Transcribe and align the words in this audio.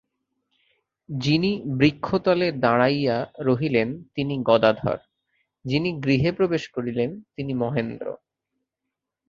যিনি 1.09 1.51
বৃক্ষতলে 1.77 2.47
দাঁড়াইয়া 2.51 3.17
রহিলেন 3.39 3.89
তিনি 4.15 4.35
গদাধর, 4.43 4.99
যিনি 5.65 5.89
গৃহে 5.99 6.31
প্রবেশ 6.31 6.63
করিলেন 6.67 7.09
তিনি 7.35 7.53
মহেন্দ্র। 7.53 8.07